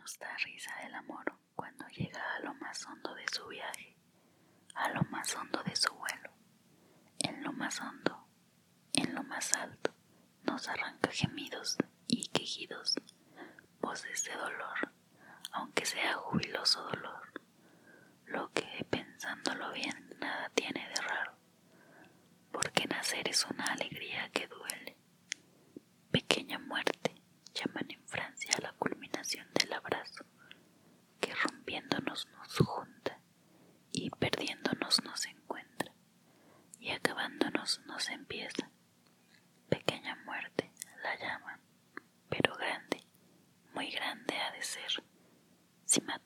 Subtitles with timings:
[0.00, 1.24] nos da risa el amor
[1.54, 3.96] cuando llega a lo más hondo de su viaje,
[4.74, 6.30] a lo más hondo de su vuelo.
[7.18, 8.26] En lo más hondo,
[8.94, 9.92] en lo más alto,
[10.44, 11.76] nos arranca gemidos
[12.06, 12.94] y quejidos,
[13.80, 14.92] voces de dolor,
[15.52, 17.32] aunque sea jubiloso dolor,
[18.24, 21.36] lo que pensándolo bien nada tiene de raro,
[22.50, 24.96] porque nacer es una alegría que duele.
[26.10, 27.20] Pequeña muerte
[27.54, 30.24] llaman en Francia la culminación del abrazo,
[31.20, 33.20] que rompiéndonos nos junta
[33.92, 35.92] y perdiéndonos nos encuentra,
[36.78, 36.90] y
[37.86, 38.70] nos empieza.
[39.68, 41.60] Pequeña muerte la llaman,
[42.30, 43.04] pero grande,
[43.74, 45.04] muy grande ha de ser,
[45.84, 46.20] si nace